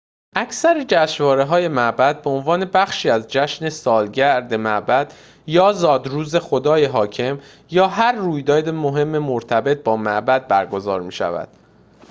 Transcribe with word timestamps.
اکثر 0.35 0.83
جشنواره‌های 0.87 1.67
معبد 1.67 2.21
به‌عنوان 2.21 2.65
بخشی 2.65 3.09
از 3.09 3.27
جشن 3.27 3.69
سالگرد 3.69 4.53
معبد 4.53 5.13
یا 5.47 5.73
زادروز 5.73 6.35
خدای 6.35 6.85
حاکم 6.85 7.39
یا 7.69 7.87
هر 7.87 8.11
رویداد 8.11 8.69
مهم 8.69 9.07
مرتبط 9.17 9.83
با 9.83 9.97
معبد 9.97 10.47
برگزار 10.47 11.01
می‌شود 11.01 11.47